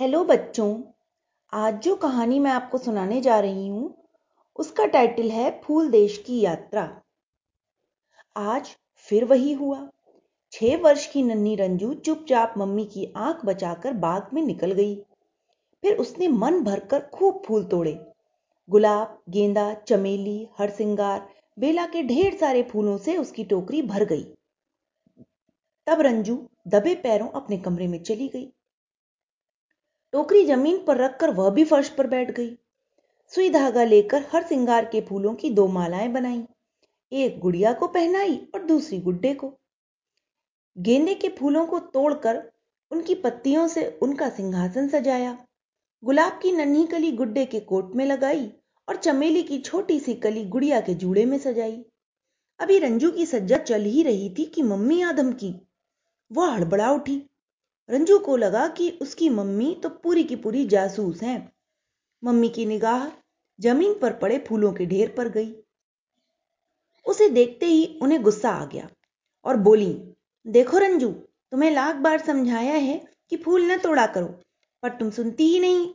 Hello 0.00 0.24
बच्चों, 0.24 0.82
आज 1.52 1.74
जो 1.74 1.96
कहानी 1.96 2.38
मैं 2.38 2.50
आपको 2.50 2.78
सुनाने 2.78 3.20
जा 3.20 3.40
रही 3.40 3.68
हूँ, 3.68 3.94
उसका 4.56 4.84
टाइटल 4.86 5.30
है 5.30 5.60
फूल 5.64 5.90
देश 5.90 6.24
की 6.26 6.40
यात्रा। 6.40 7.00
आज 8.36 8.76
फिर 8.96 9.24
वही 9.24 9.52
हुआ। 9.52 9.88
छह 10.52 10.76
वर्ष 10.76 11.06
की 11.06 11.22
नन्ही 11.22 11.54
रंजू 11.54 11.94
चुपचाप 11.94 12.54
मम्मी 12.58 12.84
की 12.84 13.12
आँख 13.16 13.44
बचाकर 13.44 13.92
बाग 13.92 14.30
में 14.34 14.42
निकल 14.42 14.72
गई। 14.72 14.96
फिर 15.82 15.96
उसने 15.96 16.28
मन 16.28 16.60
भरकर 16.60 17.00
खूब 17.00 17.42
फूल 17.46 17.64
तोड़े। 17.64 18.06
गुलाब, 18.70 19.22
गेंदा, 19.28 19.74
चमेली, 19.74 20.48
हरसिंगार, 20.58 21.28
बेला 21.58 21.86
के 21.86 22.02
ढेर 22.02 22.36
सारे 22.36 22.62
फूलों 22.62 22.98
से 22.98 23.16
उसकी 23.16 23.44
टोकरी 23.44 23.82
भर 23.82 24.04
गई। 24.04 24.24
तब 25.86 26.00
रंजू 26.00 26.48
दबे 26.68 26.94
पैरों 26.94 27.28
अपने 27.28 27.56
कमरे 27.56 27.86
में 27.86 28.02
चली 28.02 28.28
गई। 28.28 28.52
टोकरी 30.12 30.44
ज़मीन 30.46 30.84
पर 30.84 30.96
रखकर 30.96 31.30
वह 31.30 31.50
भी 31.50 31.64
फर्श 31.64 31.88
पर 31.88 32.06
बैठ 32.06 32.30
गई। 32.30 32.56
सुई 33.32 33.50
धागा 33.50 33.84
लेकर 33.84 34.24
हर 34.32 34.42
सिंगार 34.42 34.84
के 34.84 35.00
फूलों 35.00 35.34
की 35.34 35.50
दो 35.50 35.66
मालाएँ 35.68 36.08
बनाई, 36.08 36.44
एक 37.12 37.38
गुड़िया 37.38 37.72
को 37.72 37.86
पहनाई 37.86 38.36
और 38.54 38.62
दूसरी 38.62 38.98
गुड्डे 38.98 39.34
को। 39.34 39.52
गेंदे 40.78 41.14
के 41.14 41.28
फूलों 41.28 41.66
को 41.66 41.78
तोड़कर 41.78 42.42
उनकी 42.90 43.14
पत्तियों 43.14 43.68
से 43.68 43.98
उनका 44.02 44.28
सिंहासन 44.28 44.88
सजाया। 44.88 45.46
गुलाब 46.04 46.32
की 46.32 46.52
नन्ही 46.52 46.86
कली 46.86 47.12
गुड्डे 47.12 47.44
के 47.44 47.60
कोट 47.60 47.94
में 47.94 48.06
लगाई 48.06 48.52
और 48.88 48.96
चमेली 48.96 49.42
की 49.42 49.58
छोटी 49.58 50.00
सी 50.00 50.14
कली 50.14 50.44
गुड़िया 50.44 50.80
के 50.80 50.94
जूड़े 50.94 51.24
में 51.24 51.38
सजाई। 51.38 51.84
अभी 52.60 52.78
रंजू 52.78 53.10
की 53.10 53.26
सज्जा 53.26 53.56
चल 53.56 53.82
ही 53.82 54.02
रही 54.02 54.34
थी 54.38 54.44
कि 54.44 54.62
मम्मी 54.62 55.02
आदम 55.02 55.32
की। 55.32 55.68
वह 56.32 56.50
हड़बड़ा 56.50 56.90
उठी। 56.90 57.27
रंजू 57.88 58.18
को 58.18 58.36
लगा 58.36 58.66
कि 58.68 58.90
उसकी 59.02 59.28
मम्मी 59.28 59.74
तो 59.82 59.88
पूरी 59.88 60.24
की 60.24 60.36
पूरी 60.36 60.64
जासूस 60.66 61.22
हैं। 61.22 61.52
मम्मी 62.22 62.48
की 62.48 62.66
निगाह 62.66 63.06
ज़मीन 63.58 63.94
पर 63.98 64.12
पड़े 64.12 64.38
फूलों 64.38 64.72
के 64.72 64.86
ढेर 64.86 65.14
पर 65.16 65.28
गई। 65.28 65.54
उसे 67.06 67.28
देखते 67.28 67.66
ही 67.66 67.98
उन्हें 68.02 68.22
गुस्सा 68.22 68.50
आ 68.50 68.66
गया 68.66 68.88
और 69.44 69.56
बोली, 69.56 70.14
देखो 70.46 70.78
रंजू, 70.78 71.08
तुम्हें 71.52 71.70
लाख 71.70 71.96
बार 71.96 72.18
समझाया 72.18 72.74
है 72.74 73.00
कि 73.30 73.36
फूल 73.36 73.62
न 73.62 73.78
तोड़ा 73.78 74.06
करो, 74.06 74.26
पर 74.82 74.88
तुम 74.88 75.10
सुनती 75.10 75.44
ही 75.44 75.60
नहीं। 75.60 75.86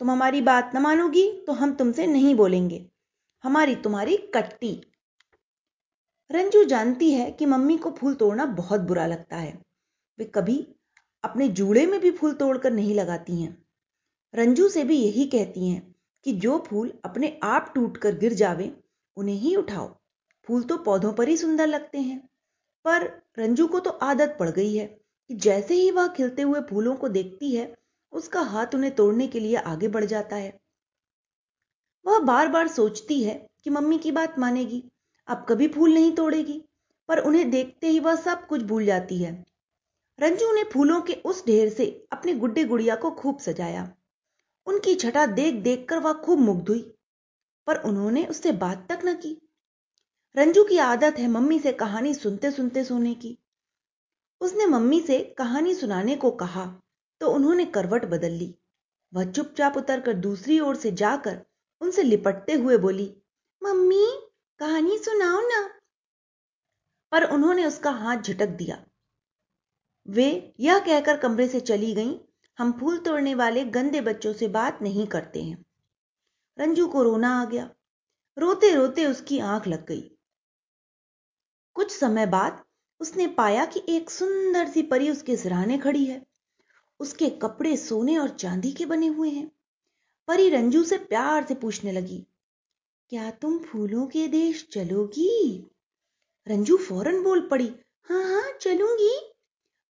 तुम 0.00 0.10
हमारी 0.10 0.40
बात 0.40 0.70
न 0.74 0.78
मानोगी 0.78 1.30
तो 1.46 1.52
हम 1.52 1.74
तुमसे 1.74 2.06
नहीं 2.06 2.34
बोलेंगे। 2.34 2.84
हमारी 3.44 3.74
तुम्हारी 3.74 4.16
कट्टी। 4.34 4.72
रंजू 6.30 6.64
जानती 6.64 7.10
है 7.12 7.30
कि 7.30 7.46
मम्मी 7.46 7.76
को 7.76 7.90
फूल 7.90 8.14
तोड़ना 8.14 8.46
बहुत 8.46 8.80
बुरा 8.80 9.06
लगता 9.06 9.36
है। 9.36 9.58
वे 10.18 10.24
कभी 10.24 10.56
अपने 11.24 11.48
जूड़े 11.48 11.86
में 11.86 12.00
भी 12.00 12.10
फूल 12.10 12.32
तोड़कर 12.32 12.72
नहीं 12.72 12.94
लगाती 12.94 13.42
हैं। 13.42 13.66
रंजू 14.34 14.68
से 14.68 14.84
भी 14.84 14.96
यही 14.96 15.26
कहती 15.26 15.68
हैं 15.68 15.94
कि 16.24 16.32
जो 16.32 16.64
फूल 16.68 16.92
अपने 17.04 17.40
आप 17.42 17.72
टूटकर 17.74 18.18
गिर 18.18 18.32
जावे, 18.32 18.76
उन्हें 19.16 19.36
ही 19.36 19.56
उठाओ। 19.56 19.98
फूल 20.44 20.62
तो 20.62 20.78
पौधों 20.78 21.12
पर 21.12 21.28
ही 21.28 21.36
सुंदर 21.36 21.66
लगते 21.66 21.98
हैं। 21.98 22.28
पर 22.84 23.22
रंजू 23.38 23.66
को 23.66 23.80
तो 23.80 23.90
आदत 23.90 24.36
पड़ 24.40 24.50
गई 24.50 24.76
है 24.76 24.86
कि 25.28 25.34
जैसे 25.34 25.74
ही 25.74 25.90
वह 25.90 26.08
खिलते 26.08 26.42
हुए 26.42 26.60
फूलों 26.60 26.96
को 26.96 27.08
देखती 27.08 27.56
है, 27.56 27.76
उसका 28.12 28.40
हाथ 28.40 28.66
उन्हें 28.74 28.94
तोड़ने 28.94 29.26
के 29.26 29.40
लिए 29.40 29.56
आगे 29.56 29.88
बढ़ 29.88 30.04
जाता 30.04 30.36
है। 30.36 30.60
वह 32.06 32.18
बार 32.18 32.48
बार 32.48 32.68
सोचती 32.68 33.22
है 33.22 33.50
कि 33.64 33.70
मम्मी 33.70 33.98
की 33.98 34.12
बात 34.12 34.38
मानेगी, 34.38 34.84
अब 35.26 35.46
कभी 35.48 35.68
फूल 35.68 35.94
नहीं 35.94 36.12
तोड़ेगी, 36.12 36.64
पर 37.08 37.18
उन्हें 37.18 37.50
देखते 37.50 37.88
ही 37.88 38.00
वह 38.00 38.14
सब 38.14 38.46
कुछ 38.46 38.62
भूल 38.62 38.84
जाती 38.84 39.18
है। 39.18 39.44
रंजू 40.18 40.52
ने 40.52 40.62
फूलों 40.64 41.00
के 41.00 41.12
उस 41.24 41.44
ढेर 41.46 41.68
से 41.68 41.86
अपने 42.12 42.34
गुड्डे 42.34 42.64
गुड़िया 42.64 42.96
को 42.96 43.10
खूब 43.10 43.38
सजाया। 43.38 43.88
उनकी 44.66 44.94
छटा 44.94 45.26
देख 45.26 45.54
देख 45.54 45.86
कर 45.88 45.98
वह 45.98 46.12
खूब 46.12 46.38
मुग्ध 46.38 46.68
हुई, 46.68 46.80
पर 47.66 47.82
उन्होंने 47.82 48.24
उससे 48.26 48.52
बात 48.54 48.86
तक 48.88 49.04
न 49.04 49.14
की। 49.14 49.36
रंजू 50.36 50.64
की 50.64 50.78
आदत 50.78 51.18
है 51.18 51.28
मम्मी 51.28 51.58
से 51.58 51.72
कहानी 51.72 52.14
सुनते 52.14 52.50
सुनते 52.50 52.84
सोने 52.84 53.14
की। 53.14 53.36
उसने 54.40 54.66
मम्मी 54.66 55.00
से 55.00 55.18
कहानी 55.38 55.74
सुनाने 55.74 56.16
को 56.16 56.30
कहा 56.30 56.66
तो 57.20 57.30
उन्होंने 57.30 57.64
करवट 57.66 58.04
बदल 58.04 58.32
ली। 58.32 58.54
वह 59.12 59.30
चुपचाप 59.30 59.76
उतरकर 59.76 60.14
दूसरी 60.16 60.58
ओर 60.60 60.76
से 60.76 60.92
जाकर 60.92 61.40
उनसे 61.80 62.02
लिपटते 62.02 62.52
हुए 62.52 62.76
बोली, 62.78 63.14
मम्मी, 63.62 64.06
कहानी 64.60 64.98
सुनाओ 64.98 65.40
ना। 65.40 65.62
पर 67.12 67.24
उन्होंने 67.24 67.64
उसका 67.66 67.90
हाथ 67.92 68.16
झटक 68.16 68.48
दिया। 68.48 68.84
वे 70.08 70.54
यह 70.60 70.78
कहकर 70.78 71.16
कमरे 71.16 71.48
से 71.48 71.60
चली 71.60 71.94
गईं, 71.94 72.18
हम 72.58 72.72
फूल 72.72 72.98
तोड़ने 72.98 73.34
वाले 73.34 73.64
गंदे 73.64 74.00
बच्चों 74.00 74.32
से 74.32 74.48
बात 74.48 74.78
नहीं 74.82 75.06
करते 75.06 75.42
हैं। 75.42 75.64
रंजू 76.58 76.86
को 76.86 77.02
रोना 77.02 77.42
आ 77.42 77.44
गया। 77.44 77.70
रोते 78.36 78.74
रोते 78.74 79.04
उसकी 79.06 79.38
आँख 79.38 79.66
लग 79.68 79.86
गई। 79.86 80.00
कुछ 81.76 81.90
समय 81.92 82.26
बाद 82.26 82.64
उसने 83.00 83.26
पाया 83.26 83.64
कि 83.64 83.82
एक 83.88 84.10
सुंदर 84.10 84.68
सी 84.68 84.82
परी 84.82 85.10
उसके 85.10 85.36
सिराने 85.36 85.78
खड़ी 85.78 86.04
है। 86.04 86.22
उसके 87.00 87.28
कपड़े 87.30 87.76
सोने 87.76 88.16
और 88.18 88.28
चांदी 88.28 88.72
के 88.72 88.86
बने 88.86 89.06
हुए 89.06 89.30
हैं। 89.30 89.50
परी 90.28 90.48
रंजू 90.50 90.82
से 90.84 90.96
प्यार 90.98 91.46
से 91.46 91.54
पूछने 91.54 91.92
लगी, 91.92 92.26
क्या 93.10 93.30
तुम 93.30 93.58
फूलों 93.58 94.06
के 94.06 94.26
देश 94.28 94.66
चलोगी? 94.72 95.70
रंजू 96.46 96.76
फ़ौरन 96.76 97.22
बोल 97.22 97.48
पड़ी 97.48 97.72
हाँ 98.10 98.22
हाँ 98.24 98.52
चलूँगी। 98.60 99.14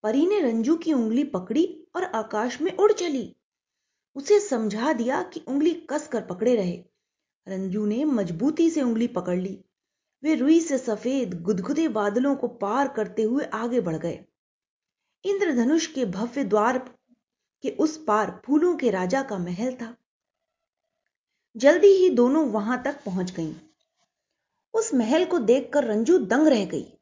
परी 0.03 0.27
ने 0.27 0.41
रंजू 0.41 0.77
की 0.77 0.93
उंगली 0.93 1.25
पकड़ी 1.25 1.84
और 1.97 2.05
आकाश 2.05 2.61
में 2.61 2.77
उड़ 2.77 2.93
चली। 2.93 3.37
उसे 4.15 4.41
समझा 4.41 4.93
दिया 4.93 5.23
कि 5.23 5.41
उंगली 5.49 5.75
कस 5.75 6.09
कर 6.09 6.23
पकड़े 6.23 6.57
रहे। 6.57 6.84
रंजू 7.49 7.87
ने 7.87 8.05
मजबूती 8.05 8.71
से 8.71 8.83
उंगली 8.83 9.07
पकड़ 9.07 9.39
ली। 9.39 9.65
वे 10.23 10.34
रुई 10.34 10.61
से 10.61 10.79
सफ़ेद, 10.79 11.43
गुदगुदे 11.43 11.89
बादलों 11.89 12.37
को 12.37 12.49
पार 12.49 12.89
करते 12.89 13.23
हुए 13.23 13.45
आगे 13.45 13.81
बढ़ 13.81 13.97
गए। 13.97 14.25
इंद्रधनुष 15.25 15.87
के 15.87 16.05
भव्य 16.05 16.45
द्वार 16.45 16.78
के 17.63 17.71
उस 17.71 18.05
पार 18.05 18.43
फूलों 18.45 18.77
के 18.77 18.91
राजा 18.91 19.23
का 19.23 19.39
महल 19.39 19.75
था। 19.75 19.97
जल्दी 21.57 21.87
ही 21.87 22.11
दोनों 22.11 22.47
वहाँ 22.47 22.83
तक 22.83 23.05
पहुँच 23.05 23.31
गईं। 23.31 23.55
उस 24.75 24.95
महल 24.95 25.25
को 25.25 25.39
देखकर 25.39 25.84
रंजू 25.84 26.19
दंग 26.19 26.49
रह 26.49 26.65
गई। 26.65 26.96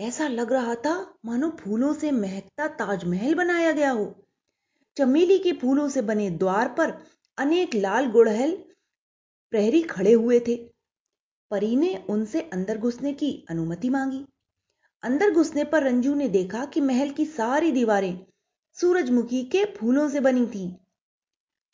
ऐसा 0.00 0.28
लग 0.28 0.52
रहा 0.52 0.74
था 0.74 1.18
मानो 1.24 1.50
फूलों 1.50 1.94
से 1.94 2.10
महकता 2.10 2.68
ताजमहल 2.68 3.34
बनाया 3.34 3.72
गया 3.72 3.90
हो। 3.90 4.26
चमेली 4.96 5.38
के 5.38 5.52
फूलों 5.52 5.88
से 5.88 6.02
बने 6.02 6.30
द्वार 6.30 6.68
पर 6.68 6.90
अनेक 7.38 7.74
लाल 7.74 8.06
गुड़हल 8.06 8.56
प्रहरी 9.50 9.82
खड़े 9.82 10.12
हुए 10.12 10.40
थे। 10.40 10.56
परी 11.50 11.76
ने 11.76 12.06
उनसे 12.10 12.40
अंदर 12.40 12.78
घुसने 12.78 13.12
की 13.12 13.46
अनुमति 13.50 13.90
मांगी। 13.90 14.24
अंदर 15.02 15.30
घुसने 15.30 15.64
पर 15.64 15.82
रंजू 15.82 16.14
ने 16.14 16.28
देखा 16.28 16.64
कि 16.64 16.80
महल 16.80 17.10
की 17.10 17.24
सारी 17.24 17.72
दीवारें 17.72 18.26
सूरजमुखी 18.72 19.44
के 19.44 19.64
फूलों 19.64 20.08
से 20.08 20.20
बनी 20.20 20.46
थीं। 20.46 20.74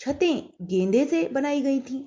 छतें 0.01 0.53
गेंदे 0.63 1.05
से 1.05 1.29
बनाई 1.29 1.63
गई 1.63 1.81
थीं। 1.81 2.07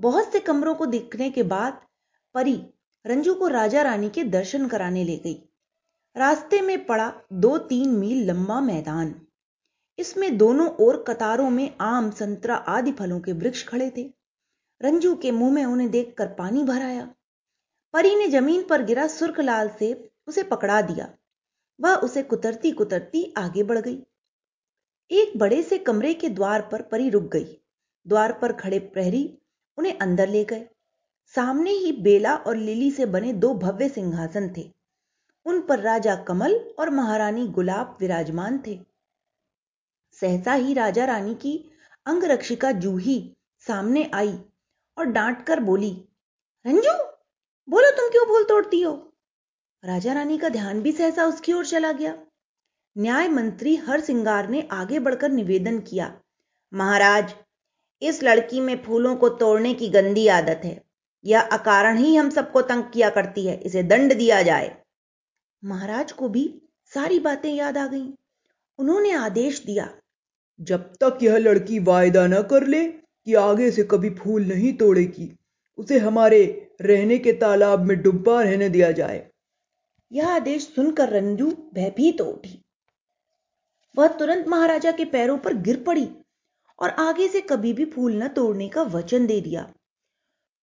बहुत 0.00 0.32
से 0.32 0.40
कमरों 0.40 0.74
को 0.74 0.86
दिखने 0.86 1.30
के 1.30 1.42
बाद 1.42 1.86
परी 2.34 2.66
रंजू 3.06 3.34
को 3.34 3.48
राजा 3.48 3.82
रानी 3.82 4.10
के 4.10 4.24
दर्शन 4.24 4.68
कराने 4.68 5.04
ले 5.04 5.16
गई। 5.16 5.48
रास्ते 6.16 6.60
में 6.60 6.86
पड़ा 6.86 7.12
दो 7.32 7.58
तीन 7.58 7.90
मील 7.90 8.26
लंबा 8.26 8.60
मैदान। 8.60 9.26
इसमें 9.98 10.38
दोनों 10.38 10.68
ओर 10.68 11.04
कतारों 11.08 11.50
में 11.50 11.76
आम, 11.80 12.10
संतरा 12.10 12.54
आदि 12.54 12.92
फलों 12.92 13.20
के 13.20 13.32
वृक्ष 13.32 13.68
खड़े 13.68 13.92
थे। 13.96 14.12
रंजू 14.82 15.14
के 15.16 15.30
मुँह 15.30 15.52
में 15.52 15.64
उन्हें 15.64 15.90
देखकर 15.90 16.26
पानी 16.26 16.64
भर 16.64 16.82
आया। 16.82 17.14
परी 17.92 18.16
ने 18.16 18.26
ज़मीन 18.28 18.62
पर 18.62 18.82
गिरा 18.82 19.06
सुर्ख 19.06 19.40
लाल 19.40 19.68
सेब 19.68 20.10
उसे 20.26 20.42
पकड़ा 20.42 20.82
दिया। 20.82 21.14
वह 21.80 21.94
उसे 21.94 22.22
कुतरती 22.22 22.70
कुतरती 22.70 23.34
आगे 23.36 23.62
बढ़ 23.62 23.78
गई। 23.78 24.02
एक 25.10 25.38
बड़े 25.38 25.62
से 25.62 25.78
कमरे 25.78 26.14
के 26.14 26.28
द्वार 26.28 26.68
पर 26.72 26.82
परी 26.82 27.10
रुक 27.10 27.22
गई। 27.22 27.60
द्वार 28.06 28.32
पर 28.32 28.52
खड़े 28.52 28.78
प्रहरी 28.78 29.38
उन्हें 29.78 29.98
अंदर 29.98 30.28
ले 30.28 30.44
गए। 30.44 30.68
सामने 31.34 31.70
ही 31.70 31.92
बेला 32.02 32.34
और 32.36 32.56
लिली 32.56 32.90
से 32.90 33.06
बने 33.06 33.32
दो 33.32 33.52
भव्य 33.54 33.88
सिंहासन 33.88 34.52
थे। 34.56 34.70
उन 35.46 35.60
पर 35.60 35.78
राजा 35.78 36.14
कमल 36.22 36.54
और 36.78 36.90
महारानी 36.90 37.46
गुलाब 37.48 37.96
विराजमान 38.00 38.58
थे। 38.66 38.78
सहसा 40.12 40.52
ही 40.52 40.74
राजा 40.74 41.04
रानी 41.04 41.34
की 41.34 41.54
अंगरक्षिका 42.06 42.72
जूही 42.72 43.18
सामने 43.66 44.10
आई 44.14 44.32
और 44.96 45.04
डांट 45.04 45.44
कर 45.46 45.60
बोली, 45.60 45.90
रंजू, 46.64 46.92
बोलो 47.68 47.90
तुम 47.90 48.08
क्यों 48.08 48.26
भूल 48.28 48.44
तोड़ती 48.44 48.80
हो? 48.80 48.92
राजा 49.84 50.12
रानी 50.12 50.38
का 50.38 50.48
ध्यान 50.48 50.82
भी 50.82 50.92
सहसा 50.92 51.26
उसकी 51.26 51.52
ओर 51.52 51.66
चला 51.66 51.92
गया। 51.92 52.16
न्याय 52.96 53.28
मंत्री 53.28 53.76
हर 53.78 54.00
सिंगार 54.00 54.48
ने 54.48 54.68
आगे 54.72 54.98
बढ़कर 54.98 55.30
निवेदन 55.30 55.78
किया, 55.80 56.12
महाराज, 56.72 57.34
इस 58.02 58.22
लड़की 58.22 58.60
में 58.60 58.82
फूलों 58.82 59.16
को 59.16 59.28
तोड़ने 59.28 59.74
की 59.74 59.88
गंदी 59.88 60.26
आदत 60.28 60.60
है। 60.64 60.89
यह 61.24 61.40
अकारण 61.52 61.98
ही 61.98 62.14
हम 62.16 62.30
सबको 62.30 62.62
तंग 62.62 62.84
किया 62.84 63.10
करती 63.10 63.46
है 63.46 63.56
इसे 63.60 63.82
दंड 63.82 64.14
दिया 64.14 64.42
जाए। 64.42 64.76
महाराज 65.62 66.12
को 66.12 66.28
भी 66.28 66.44
सारी 66.92 67.18
बातें 67.18 67.52
याद 67.54 67.78
आ 67.78 67.86
गईं। 67.86 68.12
उन्होंने 68.78 69.12
आदेश 69.12 69.62
दिया 69.64 69.88
जब 70.60 70.92
तक 70.94 71.18
यह 71.22 71.36
लड़की 71.36 71.78
वायदा 71.78 72.26
न 72.26 72.42
कर 72.42 72.66
ले 72.66 72.84
कि 72.86 73.34
आगे 73.34 73.70
से 73.70 73.82
कभी 73.82 74.10
फूल 74.10 74.44
नहीं 74.44 74.72
तोड़ेगी 74.74 75.30
उसे 75.78 75.98
हमारे 75.98 76.40
रहने 76.80 77.18
के 77.18 77.32
तालाब 77.32 77.80
में 77.80 78.00
डुब्बा 78.02 78.42
रहने 78.42 78.68
दिया 78.68 78.90
जाए। 78.92 79.26
यह 80.12 80.28
आदेश 80.28 80.62
सुनकर 80.74 81.08
रंजू 81.08 81.50
भयभीत 81.74 82.20
हो 82.20 82.26
उठी। 82.26 82.62
वह 83.94 84.08
तुरंत 84.08 84.48
महाराजा 84.48 84.92
के 84.92 85.04
पैरों 85.04 85.36
पर 85.38 85.54
गिर 85.58 85.82
पड़ी 85.82 86.08
और 86.78 86.90
आगे 86.98 87.28
से 87.28 87.40
कभी 87.40 87.72
भी 87.72 87.84
फूल 87.84 88.22
न 88.22 88.28
तोड़ने 88.28 88.68
का 88.68 88.82
वचन 88.82 89.26
दे 89.26 89.40
दिया। 89.40 89.68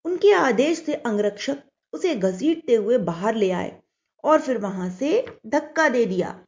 उनके 0.06 0.32
आदेश 0.34 0.86
से 0.86 0.94
अंगरक्षक 0.94 1.64
उसे 1.94 2.16
घसीटते 2.16 2.76
हुए 2.76 2.98
बाहर 2.98 3.36
ले 3.36 3.52
आए 3.52 3.82
और 4.24 4.42
फिर 4.42 4.58
वहाँ 4.58 4.90
से 4.90 5.26
धक्का 5.48 5.90
दे 5.90 6.06
दिया। 6.06 6.46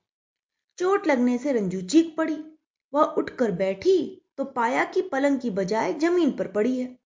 चोट 0.77 1.07
लगने 1.07 1.37
से 1.37 1.51
रंजू 1.51 1.81
चीख 1.81 2.13
पड़ी। 2.17 2.37
वह 2.93 3.03
उठकर 3.03 3.51
बैठी 3.51 4.21
तो 4.37 4.43
पाया 4.45 4.83
कि 4.85 5.01
पलंग 5.01 5.39
की 5.39 5.49
बजाय 5.49 5.93
ज़मीन 5.93 6.31
पर 6.31 6.47
पड़ी 6.47 6.79
है। 6.79 6.97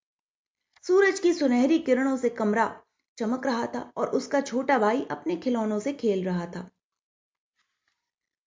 सूरज 0.84 1.20
की 1.20 1.34
सुनहरी 1.34 1.80
किरणों 1.80 2.18
से 2.18 2.30
कमरा 2.30 2.82
चमक 3.18 3.46
रहा 3.46 3.66
था 3.66 3.92
और 3.98 4.08
उसका 4.08 4.42
छोटा 4.42 4.78
भाई 4.80 5.06
अपने 5.12 5.36
खिलौनों 5.36 5.80
से 5.80 5.94
खेल 5.94 6.24
रहा 6.24 6.46
था। 6.46 6.70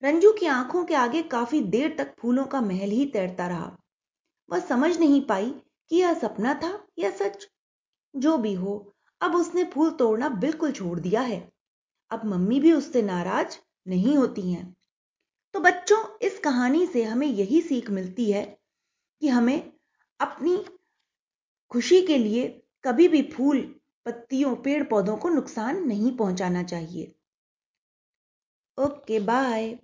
रंजू 0.03 0.33
की 0.33 0.47
आँखों 0.47 0.85
के 0.85 0.95
आगे 0.95 1.23
काफ़ी 1.23 1.61
देर 1.61 1.95
तक 1.99 2.15
फूलों 2.19 2.45
का 2.45 2.61
महल 2.61 2.91
ही 2.91 3.07
तैरता 3.07 3.47
रहा। 3.49 3.77
वह 4.51 4.59
समझ 4.59 4.99
नहीं 4.99 5.21
पाई 5.27 5.51
कि 5.91 5.97
यह 5.97 6.15
सपना 6.15 6.55
था 6.55 6.87
या 6.99 7.11
सच। 7.11 7.49
जो 8.21 8.39
भी 8.39 8.55
हो, 8.55 8.95
अब 9.21 9.35
उसने 9.35 9.65
फूल 9.65 9.91
तोड़ना 9.91 10.29
बिल्कुल 10.29 10.73
छोड़ 10.73 11.01
दिया 11.01 11.21
है। 11.21 11.53
अब 12.11 12.25
मम्मी 12.25 12.61
भी 12.61 12.73
उससे 12.73 13.03
नाराज़ 13.03 13.59
नहीं 13.89 14.17
होती 14.17 14.53
हैं। 14.53 14.77
तो 15.55 15.61
बच्चों, 15.61 16.19
इस 16.23 16.39
कहानी 16.39 16.87
से 16.87 17.05
हमें 17.05 17.27
यही 17.27 17.61
सीख 17.61 17.91
मिलती 17.91 18.33
है 18.33 18.59
कि 19.21 19.29
हमें 19.29 19.73
अपनी 20.21 20.65
खुशी 21.71 22.03
के 22.03 22.19
लिए 22.19 22.63
कभी 22.85 23.09
भी 23.09 23.23
फूल, 23.23 23.81
पत्तियों 24.07 24.57
पेड़ 24.57 24.85
पौधों 24.85 25.17
को 25.17 25.29
नुकसान 25.29 25.85
नहीं 25.85 26.17
पहुंचाना 26.17 26.63
चाहिए। 26.63 27.15
Okay, 28.79 29.21
bye. 29.21 29.79